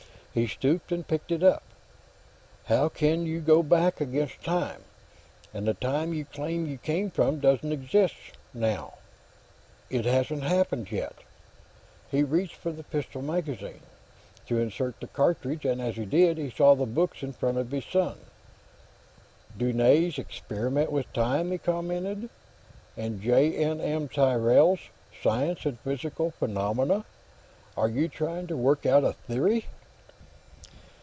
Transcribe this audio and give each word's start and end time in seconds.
He 0.33 0.47
stooped 0.47 0.93
and 0.93 1.05
picked 1.05 1.29
it 1.33 1.43
up. 1.43 1.61
"How 2.67 2.87
can 2.87 3.25
you 3.25 3.41
go 3.41 3.61
back, 3.61 3.99
against 3.99 4.41
time? 4.45 4.81
And 5.53 5.67
the 5.67 5.73
time 5.73 6.13
you 6.13 6.23
claim 6.23 6.65
you 6.65 6.77
came 6.77 7.11
from 7.11 7.41
doesn't 7.41 7.69
exist, 7.73 8.15
now; 8.53 8.93
it 9.89 10.05
hasn't 10.05 10.43
happened 10.43 10.89
yet." 10.89 11.15
He 12.09 12.23
reached 12.23 12.55
for 12.55 12.71
the 12.71 12.85
pistol 12.85 13.21
magazine, 13.21 13.81
to 14.47 14.57
insert 14.57 15.01
the 15.01 15.07
cartridge, 15.07 15.65
and 15.65 15.81
as 15.81 15.97
he 15.97 16.05
did, 16.05 16.37
he 16.37 16.49
saw 16.49 16.75
the 16.75 16.85
books 16.85 17.23
in 17.23 17.33
front 17.33 17.57
of 17.57 17.71
his 17.71 17.83
son. 17.83 18.17
"Dunne's 19.57 20.17
'Experiment 20.17 20.93
with 20.93 21.11
Time,'" 21.11 21.51
he 21.51 21.57
commented. 21.57 22.29
"And 22.95 23.21
J. 23.21 23.53
N. 23.53 23.81
M. 23.81 24.07
Tyrrell's 24.07 24.79
'Science 25.21 25.65
and 25.65 25.77
Psychical 25.83 26.31
Phenomena.' 26.31 27.03
Are 27.75 27.89
you 27.89 28.07
trying 28.07 28.47
to 28.47 28.55
work 28.55 28.85
out 28.85 29.03
a 29.03 29.11
theory?" 29.11 29.65